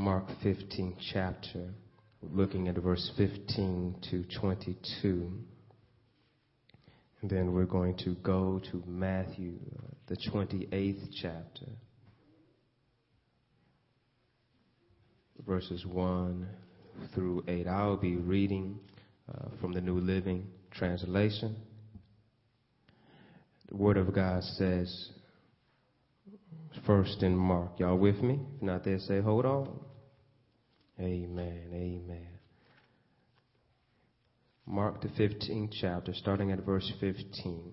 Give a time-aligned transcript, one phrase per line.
[0.00, 1.74] Mark 15 chapter,
[2.22, 5.30] looking at verse 15 to 22.
[7.20, 9.58] And then we're going to go to Matthew,
[10.06, 11.66] the 28th chapter,
[15.46, 16.48] verses 1
[17.14, 17.66] through 8.
[17.66, 18.78] I'll be reading
[19.28, 21.56] uh, from the New Living Translation.
[23.68, 25.10] The Word of God says,
[26.86, 27.72] first in Mark.
[27.78, 28.40] Y'all with me?
[28.56, 29.89] If not there, say, hold on.
[31.00, 31.70] Amen.
[31.72, 32.28] Amen.
[34.66, 37.72] Mark the 15th chapter, starting at verse 15.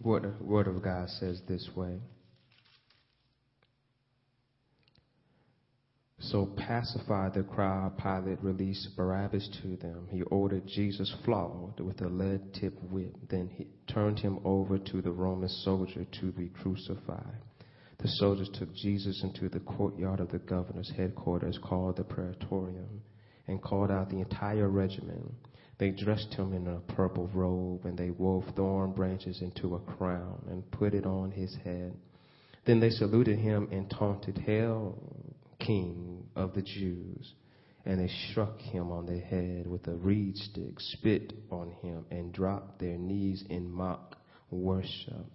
[0.00, 2.00] Word, Word of God says this way.
[6.18, 10.06] So pacified the crowd, Pilate released Barabbas to them.
[10.08, 13.16] He ordered Jesus flogged with a lead tipped whip.
[13.28, 17.42] Then he turned him over to the Roman soldier to be crucified.
[17.98, 23.02] The soldiers took Jesus into the courtyard of the governor's headquarters called the Praetorium
[23.46, 25.32] and called out the entire regiment.
[25.78, 30.44] They dressed him in a purple robe and they wove thorn branches into a crown
[30.48, 31.96] and put it on his head.
[32.64, 34.96] Then they saluted him and taunted, Hail,
[35.58, 37.34] King of the Jews.
[37.84, 42.32] And they struck him on the head with a reed stick, spit on him, and
[42.32, 44.16] dropped their knees in mock
[44.50, 45.26] worship.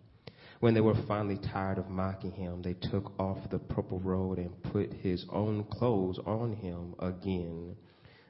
[0.60, 4.64] When they were finally tired of mocking him, they took off the purple robe and
[4.64, 7.76] put his own clothes on him again.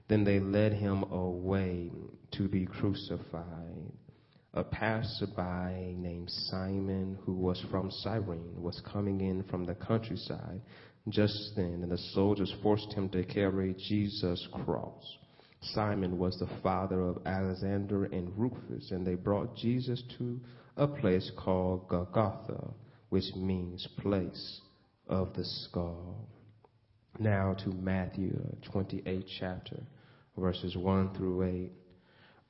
[0.09, 1.92] Then they led him away
[2.31, 3.94] to be crucified.
[4.53, 10.61] A passerby named Simon, who was from Cyrene, was coming in from the countryside
[11.09, 15.17] just then, and the soldiers forced him to carry Jesus' cross.
[15.61, 20.39] Simon was the father of Alexander and Rufus, and they brought Jesus to
[20.78, 22.72] a place called Golgotha,
[23.09, 24.61] which means place
[25.08, 26.28] of the skull.
[27.20, 28.39] Now to Matthew
[28.72, 29.81] 28 chapter,
[30.38, 31.72] verses 1 through 8.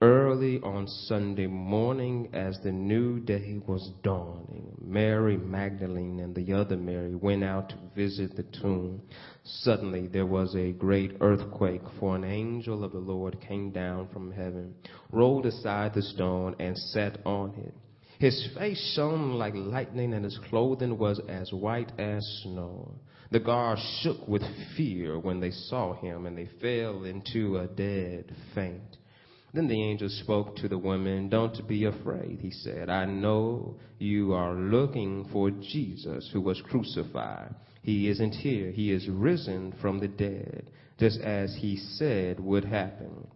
[0.02, 6.76] Early on Sunday morning, as the new day was dawning, Mary Magdalene and the other
[6.76, 9.02] Mary went out to visit the tomb.
[9.44, 14.32] Suddenly there was a great earthquake, for an angel of the Lord came down from
[14.32, 14.76] heaven,
[15.12, 17.74] rolled aside the stone, and sat on it.
[18.20, 22.96] His face shone like lightning, and his clothing was as white as snow.
[23.30, 24.44] The guards shook with
[24.76, 28.98] fear when they saw him, and they fell into a dead faint.
[29.54, 32.90] Then the angel spoke to the woman, Don't be afraid, he said.
[32.90, 37.54] I know you are looking for Jesus who was crucified.
[37.82, 38.72] He isn't here.
[38.72, 43.28] He is risen from the dead, just as he said would happen.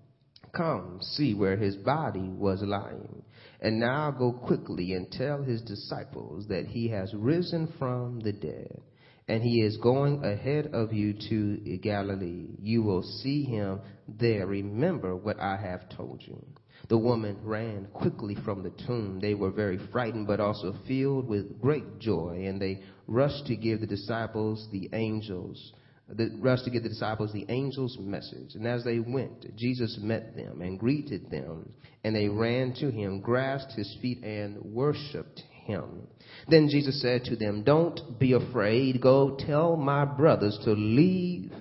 [0.54, 3.24] Come, see where his body was lying.
[3.62, 8.82] And now go quickly and tell his disciples that he has risen from the dead
[9.28, 12.48] and he is going ahead of you to Galilee.
[12.60, 13.80] You will see him
[14.20, 14.46] there.
[14.46, 16.44] Remember what I have told you.
[16.90, 19.20] The woman ran quickly from the tomb.
[19.22, 23.80] They were very frightened, but also filled with great joy, and they rushed to give
[23.80, 25.72] the disciples the angels.
[26.16, 28.56] The, rushed to give the disciples the angel's message.
[28.56, 31.72] And as they went, Jesus met them and greeted them.
[32.04, 36.08] And they ran to him, grasped his feet, and worshiped him.
[36.48, 39.02] Then Jesus said to them, Don't be afraid.
[39.02, 41.52] Go tell my brothers to leave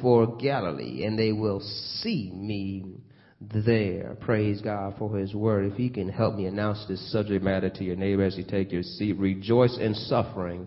[0.00, 3.00] for Galilee, and they will see me
[3.40, 4.16] there.
[4.20, 5.72] Praise God for his word.
[5.72, 8.72] If you can help me announce this subject matter to your neighbor as you take
[8.72, 10.66] your seat, rejoice in suffering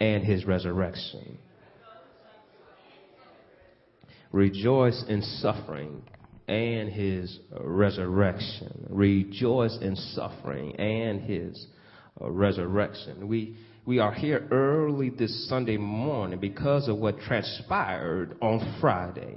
[0.00, 1.38] and his resurrection.
[4.36, 6.02] Rejoice in suffering
[6.46, 8.86] and his resurrection.
[8.90, 11.66] Rejoice in suffering and his
[12.20, 13.28] resurrection.
[13.28, 19.36] We, we are here early this Sunday morning because of what transpired on Friday.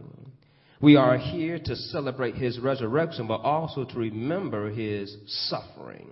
[0.82, 6.12] We are here to celebrate his resurrection, but also to remember his suffering.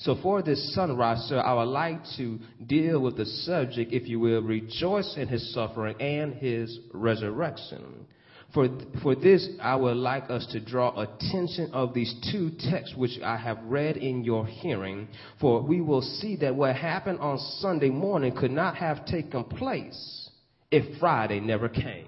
[0.00, 4.20] So for this sunrise, sir, I would like to deal with the subject, if you
[4.20, 8.06] will, rejoice in his suffering and his resurrection.
[8.52, 8.68] For,
[9.02, 13.36] for this, I would like us to draw attention of these two texts which I
[13.36, 15.06] have read in your hearing.
[15.40, 20.28] For we will see that what happened on Sunday morning could not have taken place
[20.70, 22.06] if Friday never came.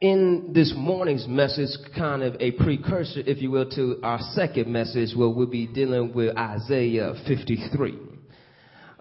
[0.00, 5.14] In this morning's message, kind of a precursor, if you will, to our second message,
[5.16, 8.15] where we'll be dealing with Isaiah 53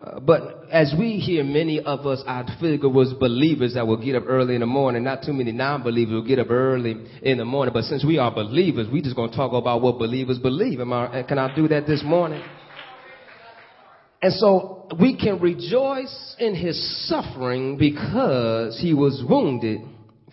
[0.01, 4.15] Uh, but as we hear, many of us, I figure, was believers that will get
[4.15, 5.03] up early in the morning.
[5.03, 7.73] Not too many non-believers will get up early in the morning.
[7.73, 10.81] But since we are believers, we just going to talk about what believers believe.
[10.81, 12.43] Am I, uh, can I do that this morning?
[14.21, 19.81] And so we can rejoice in his suffering because he was wounded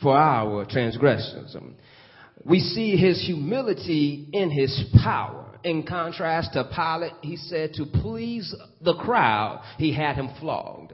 [0.00, 1.54] for our transgressions.
[2.44, 5.41] We see his humility in his power.
[5.64, 10.92] In contrast to Pilate, he said to please the crowd, he had him flogged.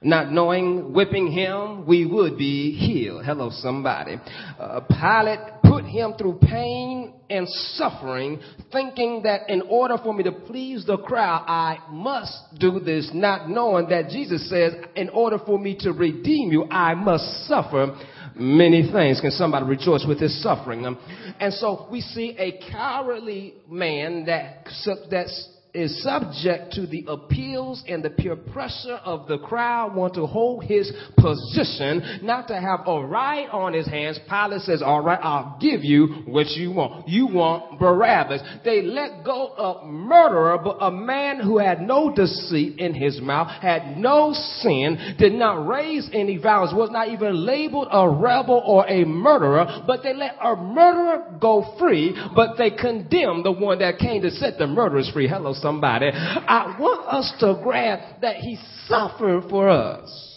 [0.00, 3.24] Not knowing whipping him, we would be healed.
[3.24, 4.16] Hello, somebody.
[4.58, 8.38] Uh, Pilate put him through pain and suffering,
[8.70, 13.50] thinking that in order for me to please the crowd, I must do this, not
[13.50, 17.96] knowing that Jesus says, in order for me to redeem you, I must suffer
[18.38, 19.20] many things.
[19.20, 20.86] Can somebody rejoice with his suffering?
[20.86, 20.98] Um,
[21.40, 24.68] and so we see a cowardly man that,
[25.10, 30.26] that's is subject to the appeals and the peer pressure of the crowd want to
[30.26, 34.18] hold his position, not to have a right on his hands.
[34.28, 37.08] Pilate says, all right, I'll give you what you want.
[37.08, 38.42] You want Barabbas.
[38.64, 43.48] They let go of murderer, but a man who had no deceit in his mouth,
[43.60, 48.86] had no sin, did not raise any violence, was not even labeled a rebel or
[48.88, 53.98] a murderer, but they let a murderer go free, but they condemned the one that
[53.98, 55.28] came to set the murderers free.
[55.28, 56.10] Hello, somebody.
[56.12, 60.34] I want us to grasp that he suffered for us.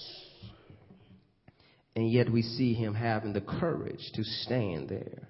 [1.96, 5.28] And yet we see him having the courage to stand there,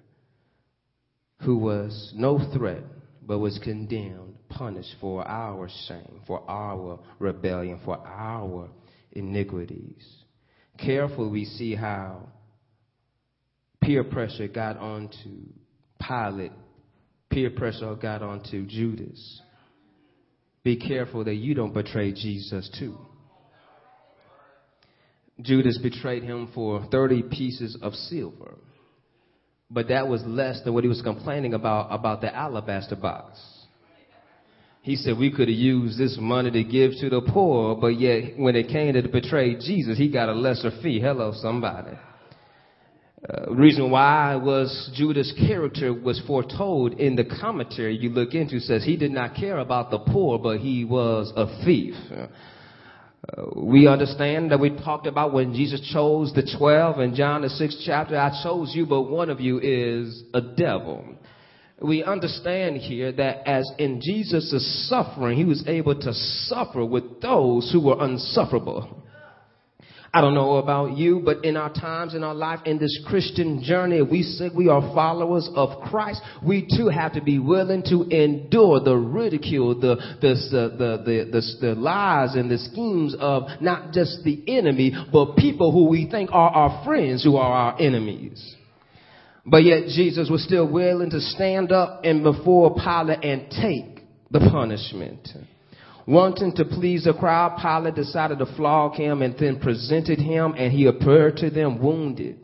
[1.40, 2.84] who was no threat,
[3.20, 8.68] but was condemned, punished for our shame, for our rebellion, for our
[9.12, 10.06] iniquities.
[10.78, 12.28] Careful, we see how
[13.80, 15.48] peer pressure got onto
[16.00, 16.52] Pilate,
[17.30, 19.40] peer pressure got onto Judas
[20.64, 22.96] be careful that you don't betray Jesus too.
[25.40, 28.54] Judas betrayed him for 30 pieces of silver.
[29.70, 33.40] But that was less than what he was complaining about about the alabaster box.
[34.82, 38.36] He said we could have used this money to give to the poor, but yet
[38.36, 41.00] when it came to betray Jesus, he got a lesser fee.
[41.00, 41.96] Hello, somebody.
[43.28, 48.84] Uh, reason why was Judas' character was foretold in the commentary you look into says
[48.84, 51.94] he did not care about the poor, but he was a thief.
[52.10, 57.48] Uh, we understand that we talked about when Jesus chose the 12 in John the
[57.48, 61.04] 6th chapter, I chose you, but one of you is a devil.
[61.80, 67.70] We understand here that as in Jesus' suffering, he was able to suffer with those
[67.70, 69.01] who were unsufferable.
[70.14, 73.62] I don't know about you, but in our times in our life, in this Christian
[73.62, 76.20] journey, we say we are followers of Christ.
[76.46, 81.66] We too have to be willing to endure the ridicule, the, the, the, the, the,
[81.66, 86.28] the lies and the schemes of not just the enemy, but people who we think
[86.30, 88.56] are our friends who are our enemies.
[89.46, 94.40] But yet Jesus was still willing to stand up and before Pilate and take the
[94.40, 95.26] punishment.
[96.06, 100.72] Wanting to please the crowd, Pilate decided to flog him and then presented him, and
[100.72, 102.38] he appeared to them wounded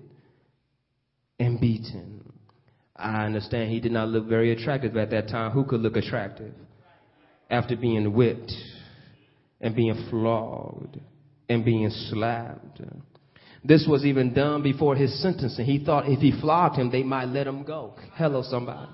[1.40, 2.32] and beaten.
[2.94, 5.52] I understand he did not look very attractive at that time.
[5.52, 6.52] Who could look attractive
[7.50, 8.52] after being whipped
[9.60, 10.98] and being flogged
[11.48, 12.80] and being slapped?
[13.64, 15.64] This was even done before his sentencing.
[15.64, 17.94] He thought if he flogged him, they might let him go.
[18.14, 18.88] Hello, somebody.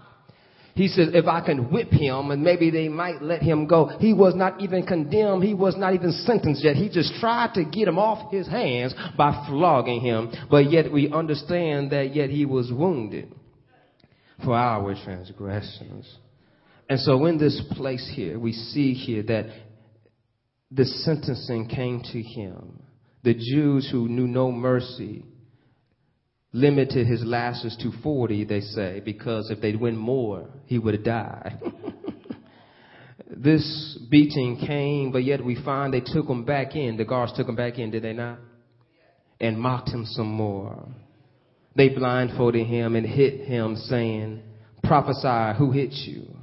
[0.75, 3.87] He says, if I can whip him and maybe they might let him go.
[4.01, 5.45] He was not even condemned.
[5.45, 6.75] He was not even sentenced yet.
[6.75, 10.33] He just tried to get him off his hands by flogging him.
[10.51, 13.33] But yet we understand that yet he was wounded
[14.45, 16.13] for our transgressions.
[16.89, 19.47] And so in this place here, we see here that
[20.73, 22.83] the sentencing came to him.
[23.23, 25.25] The Jews who knew no mercy
[26.55, 31.05] limited his lashes to 40, they say, because if they'd win more, he would have
[31.05, 31.61] died.
[33.29, 36.97] this beating came, but yet we find they took him back in.
[36.97, 38.39] The guards took him back in, did they not?
[39.41, 40.87] And mocked him some more.
[41.75, 44.41] They blindfolded him and hit him, saying,
[44.85, 46.37] Prophesy, who hit you?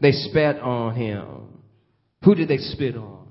[0.00, 1.62] They spat on him.
[2.24, 3.28] Who did they spit on?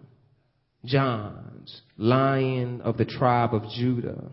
[0.85, 4.31] John's, lion of the tribe of Judah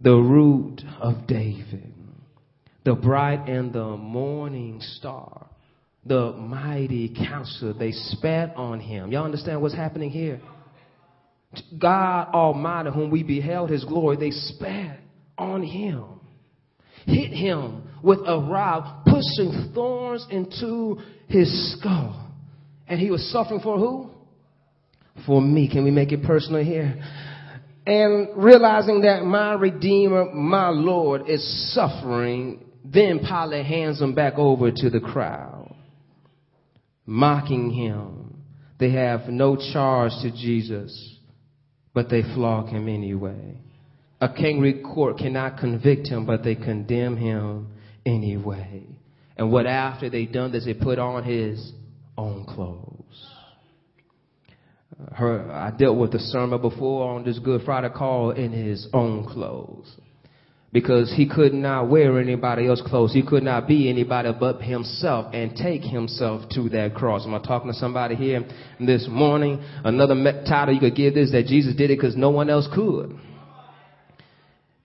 [0.00, 1.92] the root of David,
[2.84, 5.46] the bright and the morning star,
[6.04, 7.72] the mighty counselor.
[7.72, 9.10] They spat on him.
[9.12, 10.40] Y'all understand what's happening here?
[11.78, 15.00] God Almighty, whom we beheld his glory, they spat
[15.36, 16.04] on him,
[17.06, 22.30] hit him with a rod, pushing thorns into his skull.
[22.86, 24.10] And he was suffering for who?
[25.26, 25.68] For me.
[25.68, 27.02] Can we make it personal here?
[27.88, 34.70] And realizing that my Redeemer, my Lord, is suffering, then Pilate hands him back over
[34.70, 35.74] to the crowd,
[37.06, 38.42] mocking him.
[38.78, 41.16] They have no charge to Jesus,
[41.94, 43.56] but they flog him anyway.
[44.20, 47.68] A kingly court cannot convict him, but they condemn him
[48.04, 48.82] anyway.
[49.38, 51.72] And what after they done this, they put on his
[52.18, 52.97] own clothes.
[55.12, 59.24] Her, I dealt with the sermon before on this Good Friday call in his own
[59.26, 59.94] clothes
[60.72, 63.12] because he could not wear anybody else's clothes.
[63.12, 67.24] He could not be anybody but himself and take himself to that cross.
[67.24, 68.44] Am I talking to somebody here
[68.80, 69.62] this morning?
[69.84, 73.16] Another title you could give this that Jesus did it because no one else could.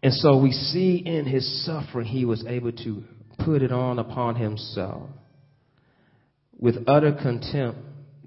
[0.03, 3.03] And so we see in his suffering, he was able to
[3.39, 5.10] put it on upon himself.
[6.60, 7.79] With utter contempt,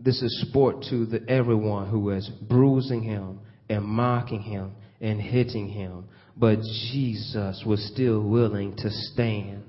[0.07, 4.73] this is sport to the, everyone who is bruising him and mocking him
[5.03, 6.61] and hitting him but
[6.93, 9.63] Jesus was still willing to stand.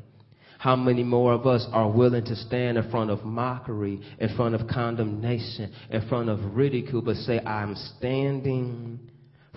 [0.59, 4.55] How many more of us are willing to stand in front of mockery, in front
[4.55, 8.99] of condemnation, in front of ridicule, but say, I'm standing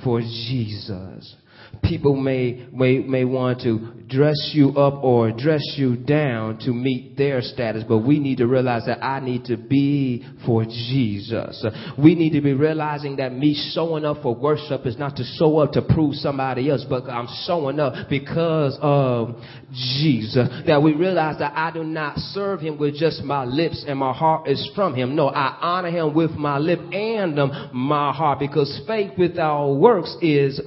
[0.04, 1.34] for Jesus?
[1.83, 7.17] People may, may, may want to dress you up or dress you down to meet
[7.17, 11.65] their status, but we need to realize that I need to be for Jesus.
[11.97, 15.59] We need to be realizing that me showing up for worship is not to show
[15.59, 19.37] up to prove somebody else, but I'm showing up because of
[19.73, 20.49] Jesus.
[20.67, 24.12] That we realize that I do not serve him with just my lips and my
[24.12, 25.15] heart is from him.
[25.15, 30.17] No, I honor him with my lip and um, my heart because faith without works
[30.21, 30.61] is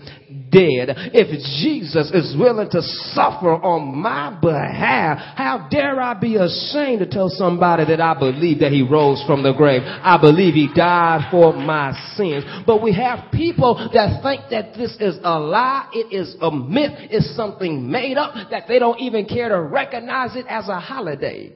[0.53, 0.93] dead.
[1.13, 1.27] If
[1.59, 2.81] Jesus is willing to
[3.13, 8.59] suffer on my behalf, how dare I be ashamed to tell somebody that I believe
[8.59, 9.81] that he rose from the grave?
[9.83, 12.45] I believe he died for my sins.
[12.65, 16.93] But we have people that think that this is a lie, it is a myth,
[17.09, 21.51] it's something made up, that they don't even care to recognize it as a holiday.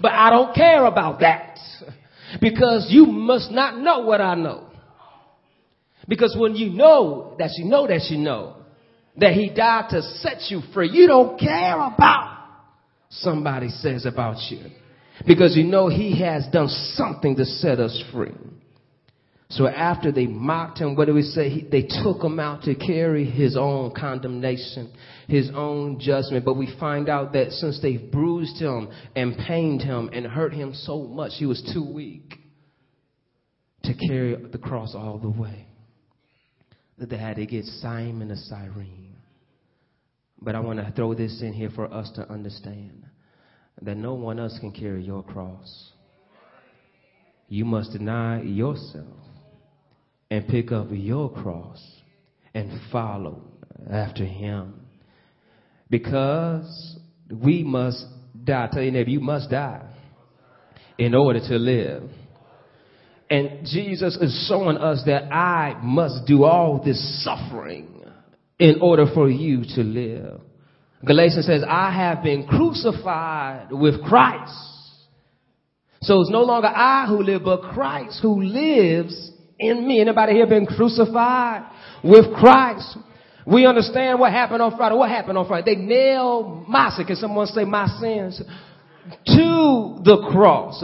[0.00, 1.58] But I don't care about that
[2.40, 4.65] because you must not know what I know.
[6.08, 8.56] Because when you know that you know that you know
[9.16, 12.36] that he died to set you free, you don't care about
[13.10, 14.60] somebody says about you.
[15.26, 18.34] Because you know he has done something to set us free.
[19.48, 21.48] So after they mocked him, what do we say?
[21.48, 24.92] He, they took him out to carry his own condemnation,
[25.28, 26.44] his own judgment.
[26.44, 30.74] But we find out that since they bruised him and pained him and hurt him
[30.74, 32.34] so much, he was too weak
[33.84, 35.65] to carry the cross all the way
[36.98, 39.16] that they had to get Simon a Cyrene.
[40.40, 43.04] But I want to throw this in here for us to understand
[43.82, 45.92] that no one else can carry your cross.
[47.48, 49.06] You must deny yourself
[50.30, 51.82] and pick up your cross
[52.54, 53.42] and follow
[53.90, 54.74] after him.
[55.88, 56.98] Because
[57.30, 58.04] we must
[58.44, 58.64] die.
[58.64, 59.86] I tell you, neighbor, you must die
[60.98, 62.10] in order to live.
[63.28, 67.88] And Jesus is showing us that I must do all this suffering
[68.58, 70.40] in order for you to live.
[71.04, 74.52] Galatians says, I have been crucified with Christ.
[76.02, 80.00] So it's no longer I who live, but Christ who lives in me.
[80.00, 81.64] Anybody here been crucified
[82.04, 82.96] with Christ?
[83.46, 84.94] We understand what happened on Friday.
[84.94, 85.74] What happened on Friday?
[85.74, 87.06] They nailed my sin.
[87.06, 88.40] Can someone say my sins?
[89.26, 90.82] To the cross.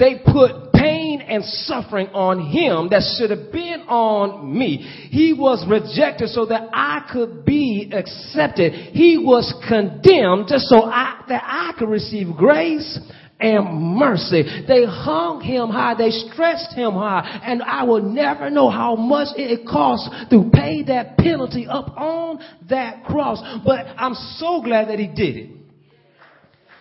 [0.00, 4.78] They put pain and suffering on him that should have been on me.
[5.10, 8.72] He was rejected so that I could be accepted.
[8.72, 12.98] He was condemned just so I, that I could receive grace
[13.38, 14.42] and mercy.
[14.66, 15.94] They hung him high.
[15.94, 17.42] They stretched him high.
[17.44, 22.40] And I will never know how much it costs to pay that penalty up on
[22.70, 23.42] that cross.
[23.66, 25.50] But I'm so glad that he did it.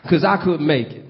[0.09, 1.08] Cause I couldn't make it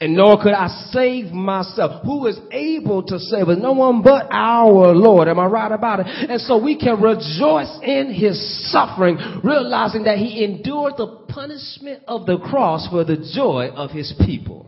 [0.00, 2.04] and nor could I save myself.
[2.04, 3.58] Who is able to save us?
[3.58, 5.26] No one but our Lord.
[5.26, 6.06] Am I right about it?
[6.06, 12.26] And so we can rejoice in his suffering, realizing that he endured the punishment of
[12.26, 14.66] the cross for the joy of his people.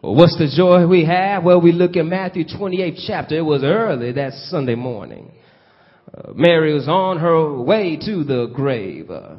[0.00, 1.42] What's the joy we have?
[1.42, 3.38] Well, we look at Matthew 28 chapter.
[3.38, 5.32] It was early that Sunday morning.
[6.12, 9.10] Uh, Mary was on her way to the grave.
[9.10, 9.36] Uh,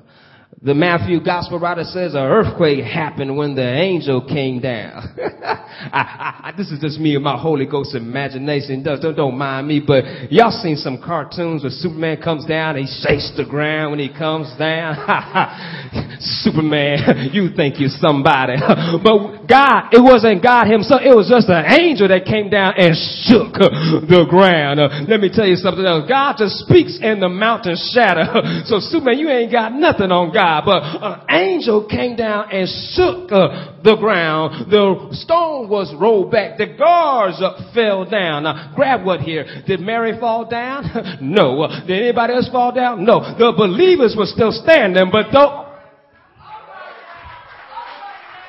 [0.61, 5.13] the Matthew gospel writer says an earthquake happened when the angel came down.
[5.43, 8.81] I, I, this is just me and my Holy Ghost imagination.
[8.81, 12.87] Don't, don't, don't mind me, but y'all seen some cartoons where Superman comes down, and
[12.87, 14.95] he shakes the ground when he comes down.
[16.19, 18.55] Superman, you think you're somebody.
[19.03, 22.95] but God, it wasn't God himself, it was just an angel that came down and
[23.27, 24.79] shook the ground.
[24.79, 26.07] Uh, let me tell you something else.
[26.07, 28.63] God just speaks in the mountain shadow.
[28.65, 33.31] so Superman, you ain't got nothing on God But an angel came down and shook
[33.31, 34.71] uh, the ground.
[34.71, 36.57] The stone was rolled back.
[36.57, 38.43] The guards uh, fell down.
[38.43, 39.63] Now, grab what here?
[39.67, 41.17] Did Mary fall down?
[41.21, 41.67] no.
[41.87, 43.05] Did anybody else fall down?
[43.05, 43.19] No.
[43.19, 45.64] The believers were still standing, but don't,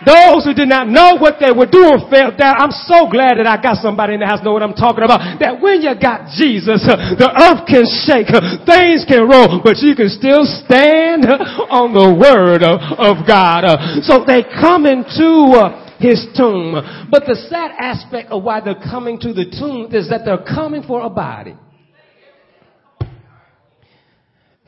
[0.07, 2.55] those who did not know what they were doing fell down.
[2.63, 5.43] I'm so glad that I got somebody in the house know what I'm talking about.
[5.43, 9.83] That when you got Jesus, uh, the earth can shake, uh, things can roll, but
[9.83, 13.67] you can still stand on the word of, God.
[13.67, 15.59] Uh, so they come into
[15.99, 16.79] his tomb.
[17.11, 20.83] But the sad aspect of why they're coming to the tomb is that they're coming
[20.83, 21.57] for a body.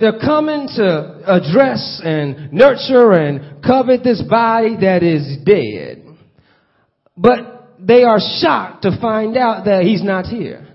[0.01, 6.05] They're coming to address and nurture and covet this body that is dead.
[7.17, 10.69] But they are shocked to find out that he's not here.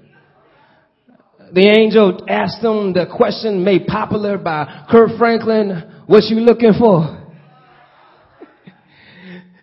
[1.53, 7.19] The angel asked them the question made popular by Kirk Franklin, what you looking for?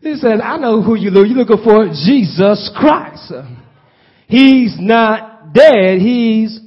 [0.00, 1.26] He said, I know who you look.
[1.28, 3.32] You're looking for Jesus Christ.
[4.28, 5.98] He's not dead.
[5.98, 6.59] He's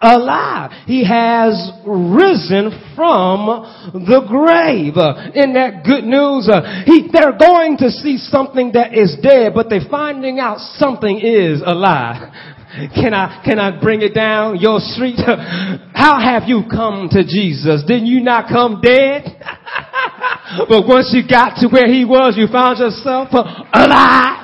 [0.00, 0.70] alive.
[0.86, 3.46] He has risen from
[3.92, 4.96] the grave.
[5.34, 9.68] In that good news, uh, he, they're going to see something that is dead, but
[9.68, 12.32] they're finding out something is alive.
[12.94, 15.18] Can I, can I bring it down your street?
[15.18, 17.82] How have you come to Jesus?
[17.86, 19.24] Didn't you not come dead?
[20.68, 24.39] but once you got to where he was, you found yourself alive.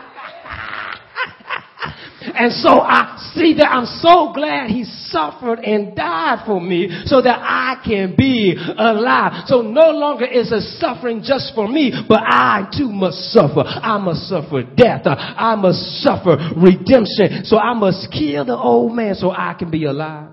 [2.39, 7.23] And so I see that I'm so glad he suffered and died for me so
[7.23, 9.45] that I can be alive.
[9.47, 13.63] So no longer is a suffering just for me, but I too must suffer.
[13.65, 15.03] I must suffer death.
[15.07, 17.45] I must suffer redemption.
[17.45, 20.31] So I must kill the old man so I can be alive.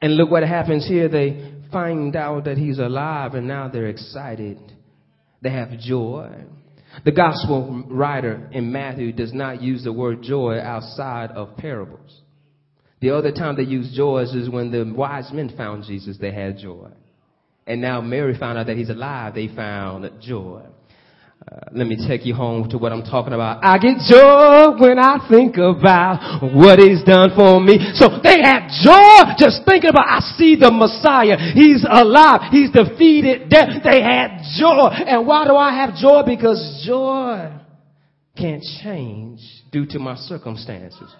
[0.00, 1.08] And look what happens here.
[1.08, 4.58] They find out that he's alive and now they're excited.
[5.42, 6.44] They have joy.
[7.04, 12.22] The gospel writer in Matthew does not use the word joy outside of parables.
[13.00, 16.58] The other time they use joy is when the wise men found Jesus, they had
[16.58, 16.88] joy.
[17.66, 20.62] And now Mary found out that he's alive, they found joy.
[21.50, 23.64] Uh, let me take you home to what I'm talking about.
[23.64, 27.78] I get joy when I think about what he's done for me.
[27.94, 31.36] So they had joy just thinking about, I see the Messiah.
[31.54, 32.50] He's alive.
[32.50, 33.82] He's defeated death.
[33.82, 34.88] They had joy.
[35.06, 36.22] And why do I have joy?
[36.26, 37.50] Because joy
[38.36, 39.40] can't change
[39.72, 41.10] due to my circumstances.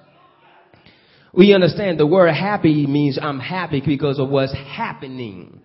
[1.32, 5.62] We understand the word happy means I'm happy because of what's happening.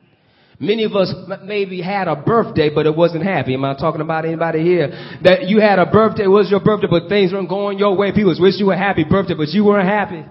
[0.60, 1.14] Many of us
[1.44, 3.54] maybe had a birthday, but it wasn't happy.
[3.54, 4.88] Am I talking about anybody here?
[5.24, 8.12] That you had a birthday, it was your birthday, but things weren't going your way.
[8.12, 10.24] People wish you a happy birthday, but you weren't happy.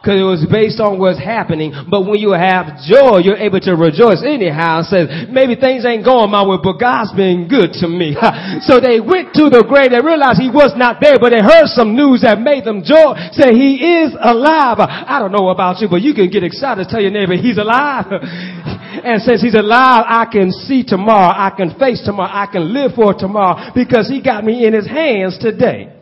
[0.00, 1.76] Cause it was based on what's happening.
[1.92, 4.80] But when you have joy, you're able to rejoice anyhow.
[4.80, 8.16] Says, maybe things ain't going my way, but God's been good to me.
[8.64, 9.92] so they went to the grave.
[9.92, 13.12] They realized he was not there, but they heard some news that made them joy.
[13.36, 14.80] Say, he is alive.
[14.80, 16.88] I don't know about you, but you can get excited.
[16.88, 18.08] Tell your neighbor, he's alive.
[19.04, 21.32] and since he's alive, I can see tomorrow.
[21.34, 22.30] I can face tomorrow.
[22.32, 25.96] I can live for tomorrow because he got me in his hands today.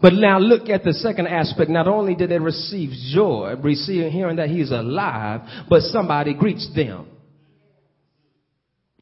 [0.00, 1.70] But now look at the second aspect.
[1.70, 7.06] Not only did they receive joy, receiving hearing that he's alive, but somebody greets them.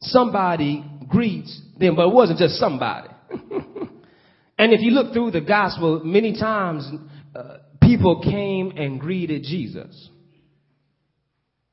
[0.01, 3.09] Somebody greets them, but it wasn't just somebody.
[3.31, 6.89] and if you look through the gospel, many times
[7.33, 10.09] uh, people came and greeted Jesus,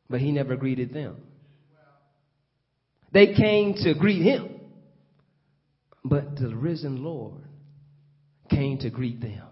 [0.09, 1.16] but he never greeted them.
[3.12, 4.61] They came to greet him,
[6.05, 7.42] but the risen Lord
[8.51, 9.42] came to greet them.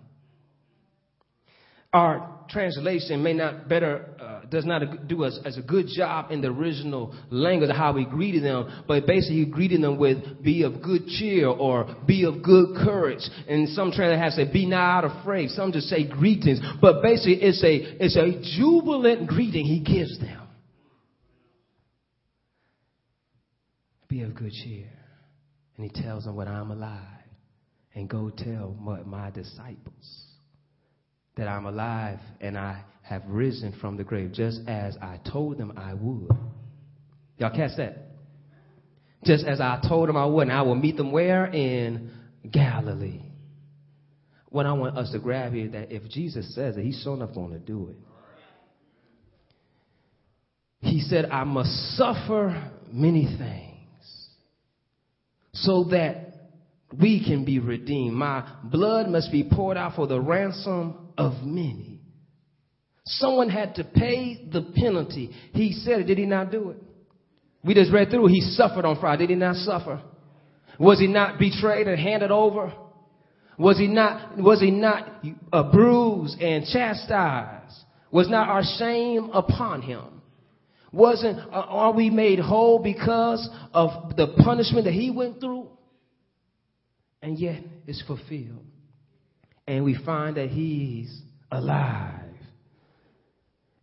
[1.93, 6.41] Our translation may not better, uh, does not do us as a good job in
[6.41, 10.63] the original language of how we greeted them, but basically he greeted them with be
[10.65, 13.23] of good cheer or be of good courage.
[13.49, 15.51] And some translations have said be not afraid.
[15.51, 20.44] Some just say greetings, but basically it's a, it's a jubilant greeting he gives them.
[24.15, 24.87] Be of good cheer.
[25.77, 27.01] And he tells them what I'm alive
[27.97, 30.27] and go tell my, my disciples
[31.37, 35.73] that I'm alive and I have risen from the grave, just as I told them
[35.77, 36.31] I would.
[37.39, 38.13] Y'all catch that?
[39.25, 41.47] Just as I told them I would, and I will meet them where?
[41.47, 42.13] In
[42.53, 43.33] Galilee.
[44.49, 47.35] What I want us to grab here that if Jesus says it, he's sure enough
[47.35, 47.97] going to do it.
[50.87, 53.74] He said, I must suffer many things
[55.55, 56.35] so that
[57.01, 58.15] we can be redeemed.
[58.15, 62.01] My blood must be poured out for the ransom of many.
[63.07, 65.31] Someone had to pay the penalty.
[65.53, 66.05] He said it.
[66.05, 66.79] Did he not do it?
[67.65, 69.27] We just read through, he suffered on Friday.
[69.27, 70.03] Did he not suffer?
[70.79, 72.73] Was he not betrayed and handed over?
[73.59, 75.23] Was he not, was he not
[75.73, 77.77] bruised and chastised?
[78.11, 80.23] Was not our shame upon him?
[80.95, 85.69] Wasn't, uh, are we made whole because of the punishment that he went through?
[87.21, 88.65] And yet it's fulfilled.
[89.67, 92.21] And we find that he's alive.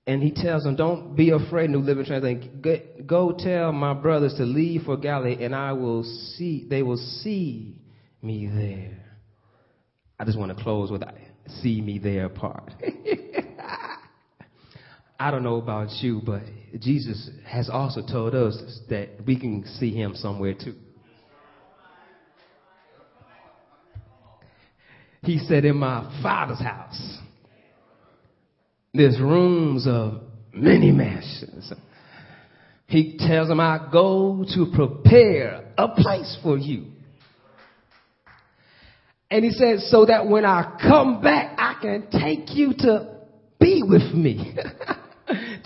[0.08, 2.64] And he tells them, don't be afraid, New Living Translation.
[3.06, 7.76] Go tell my brothers to leave for Galilee and I will see, they will see
[8.22, 8.98] me there.
[10.18, 11.04] I just want to close with
[11.62, 12.74] see me there part.
[15.22, 16.42] I don't know about you, but
[16.80, 18.58] Jesus has also told us
[18.90, 20.74] that we can see him somewhere too.
[25.22, 27.20] He said, in my father's house,
[28.96, 31.72] there's rooms of many mansions.
[32.88, 36.88] He tells them, I go to prepare a place for you.
[39.30, 43.20] And he says, so that when I come back, I can take you to
[43.60, 44.58] be with me.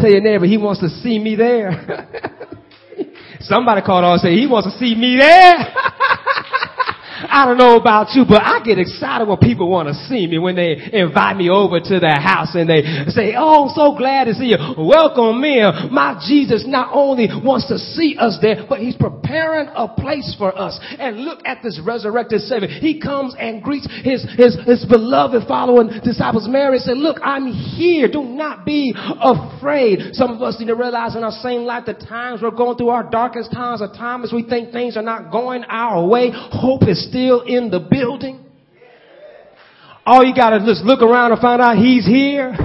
[0.06, 1.72] Tell your neighbor, he wants to see me there.
[3.40, 5.56] Somebody called on and said, he wants to see me there.
[7.36, 10.40] I don't know about you, but I get excited when people want to see me,
[10.40, 12.80] when they invite me over to their house and they
[13.12, 14.58] say, oh, so glad to see you.
[14.80, 15.92] Welcome in.
[15.92, 20.58] My Jesus not only wants to see us there, but he's preparing a place for
[20.58, 20.80] us.
[20.98, 22.70] And look at this resurrected Savior.
[22.70, 28.08] He comes and greets his, his, his beloved following disciples, Mary, said, look, I'm here.
[28.08, 30.16] Do not be afraid.
[30.16, 32.96] Some of us need to realize in our same life the times we're going through
[32.96, 36.32] our darkest times, the times we think things are not going our way.
[36.32, 38.46] Hope is still in the building?
[40.06, 42.54] All you gotta just look around and find out he's here.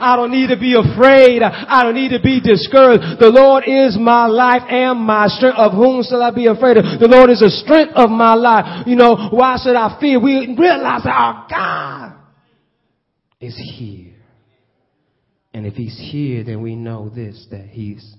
[0.00, 1.42] I don't need to be afraid.
[1.42, 3.18] I don't need to be discouraged.
[3.18, 5.58] The Lord is my life and my strength.
[5.58, 6.84] Of whom shall I be afraid of?
[7.00, 8.86] The Lord is the strength of my life.
[8.86, 10.20] You know, why should I fear?
[10.20, 12.12] We realize that our God
[13.40, 14.14] is here.
[15.54, 18.14] And if he's here, then we know this, that he's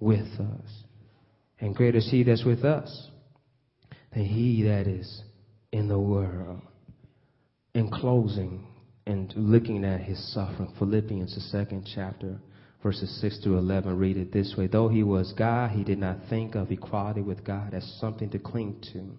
[0.00, 0.84] with us.
[1.60, 3.10] And greater is he that's with us
[4.16, 5.22] than he that is
[5.72, 6.62] in the world.
[7.74, 8.66] In closing
[9.06, 12.38] and looking at his suffering, Philippians, the second chapter,
[12.82, 14.68] verses 6 to 11, read it this way.
[14.68, 18.38] Though he was God, he did not think of equality with God as something to
[18.38, 19.18] cling to.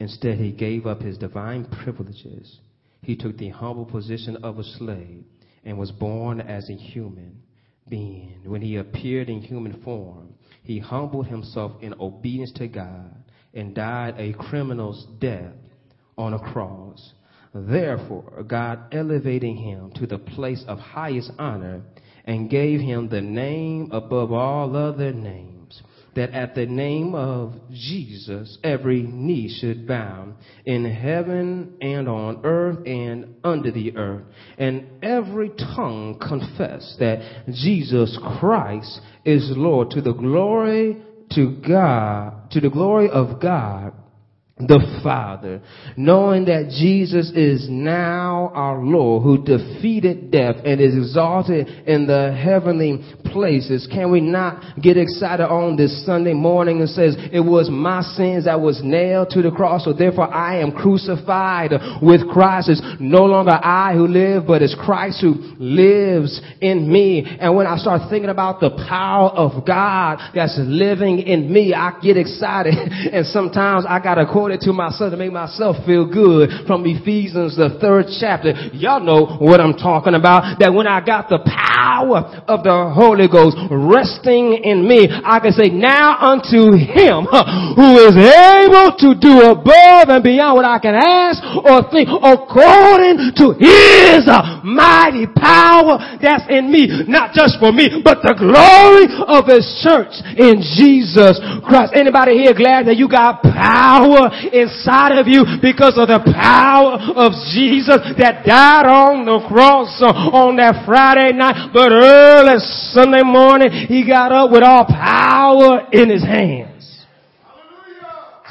[0.00, 2.58] Instead, he gave up his divine privileges.
[3.02, 5.24] He took the humble position of a slave
[5.62, 7.42] and was born as a human
[7.86, 8.40] being.
[8.44, 13.14] When he appeared in human form, he humbled himself in obedience to God
[13.54, 15.54] and died a criminal's death
[16.16, 17.12] on a cross.
[17.54, 21.82] Therefore, God elevating him to the place of highest honor
[22.24, 25.82] and gave him the name above all other names,
[26.14, 30.32] that at the name of Jesus every knee should bow
[30.64, 34.24] in heaven and on earth and under the earth,
[34.56, 41.02] and every tongue confess that Jesus Christ is Lord to the glory
[41.34, 43.92] to God, to the glory of God
[44.66, 45.60] the Father,
[45.96, 52.32] knowing that Jesus is now our Lord who defeated death and is exalted in the
[52.32, 53.88] heavenly places.
[53.90, 58.44] Can we not get excited on this Sunday morning and says, it was my sins
[58.44, 62.68] that was nailed to the cross, so therefore I am crucified with Christ.
[62.68, 67.24] It's no longer I who live, but it's Christ who lives in me.
[67.40, 71.98] And when I start thinking about the power of God that's living in me, I
[72.02, 72.74] get excited.
[73.12, 77.56] and sometimes I gotta quote it to myself to make myself feel good from Ephesians,
[77.56, 78.52] the third chapter.
[78.72, 80.60] Y'all know what I'm talking about.
[80.60, 85.52] That when I got the power of the Holy Ghost resting in me, I can
[85.52, 87.26] say, now unto him
[87.74, 93.32] who is able to do above and beyond what I can ask or think according
[93.40, 94.28] to his
[94.62, 97.08] mighty power that's in me.
[97.08, 101.92] Not just for me, but the glory of his church in Jesus Christ.
[101.94, 107.32] Anybody here glad that you got power inside of you because of the power of
[107.54, 112.58] Jesus that died on the cross on that Friday night, but early
[112.90, 117.06] Sunday morning, he got up with all power in his hands.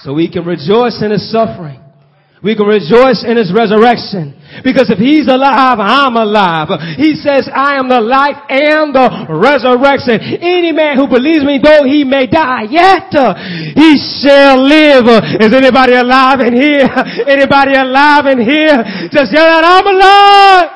[0.03, 1.80] So we can rejoice in his suffering.
[2.43, 4.33] We can rejoice in his resurrection.
[4.63, 6.69] Because if he's alive, I'm alive.
[6.97, 10.41] He says, I am the life and the resurrection.
[10.41, 13.37] Any man who believes me, though he may die, yet uh,
[13.77, 13.93] he
[14.25, 15.05] shall live.
[15.37, 16.89] Is anybody alive in here?
[17.29, 18.83] Anybody alive in here?
[19.13, 20.69] Just yell out, I'm alive.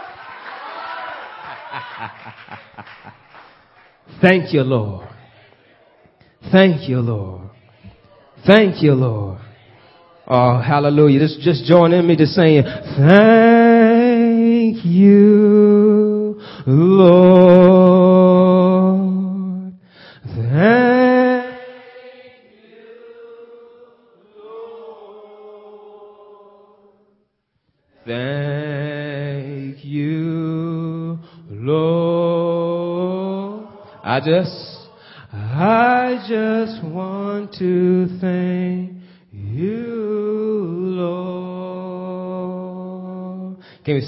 [4.22, 5.10] Thank you, Lord.
[6.52, 7.50] Thank you, Lord.
[8.46, 9.40] Thank you, Lord.
[10.28, 11.20] Oh, hallelujah.
[11.20, 12.64] Just, just join in me to saying,
[12.98, 17.86] thank you, Lord.
[20.26, 20.46] Thank
[22.64, 22.88] you,
[24.36, 25.36] Lord.
[28.06, 31.20] Thank you,
[31.52, 31.86] Lord.
[34.04, 34.88] I just,
[35.32, 38.05] I just want to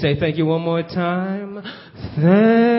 [0.00, 1.62] say thank you one more time?
[2.16, 2.77] Thank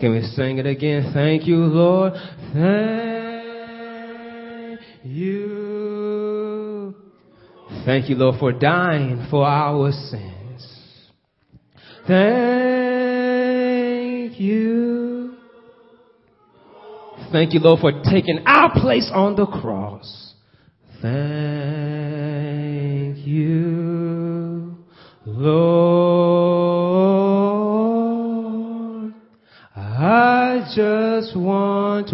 [0.00, 1.10] Can we sing it again?
[1.12, 2.12] Thank you, Lord.
[2.54, 3.58] Thank
[5.04, 6.94] you.
[7.84, 10.28] Thank you, Lord, for dying for our sins.
[12.06, 12.38] Thank
[14.40, 15.34] you.
[17.32, 20.34] Thank you, Lord, for taking our place on the cross.
[21.02, 21.47] Thank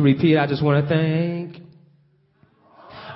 [0.04, 1.56] repeat, I just want to thank.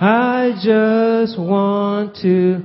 [0.01, 2.63] I just want to,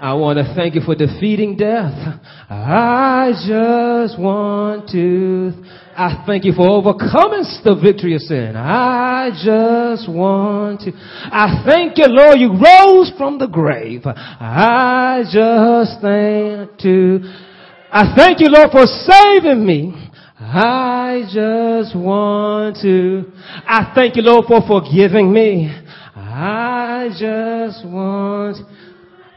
[0.00, 2.20] I want to thank you for defeating death.
[2.50, 5.52] I just want to,
[5.96, 8.54] I thank you for overcoming the victory of sin.
[8.54, 14.02] I just want to, I thank you, Lord, you rose from the grave.
[14.04, 17.20] I just thank to,
[17.90, 20.03] I thank you, Lord, for saving me.
[20.46, 23.32] I just want to,
[23.66, 25.72] I thank you, Lord, for forgiving me.
[26.14, 28.58] I just want,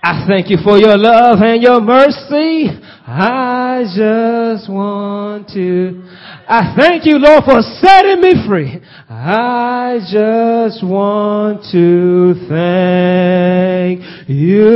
[0.03, 2.69] I thank you for your love and your mercy.
[3.07, 6.03] I just want to,
[6.47, 8.81] I thank you, Lord, for setting me free.
[9.09, 14.67] I just want to thank you,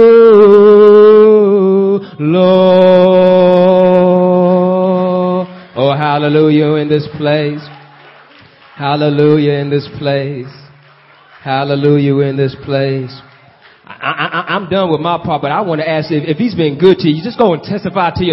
[2.19, 3.90] Lord.
[6.01, 7.61] Hallelujah in this place.
[8.75, 10.49] Hallelujah in this place.
[11.43, 13.13] Hallelujah in this place.
[13.85, 16.79] I, I'm done with my part, but I want to ask if, if he's been
[16.79, 18.29] good to you, just go and testify to your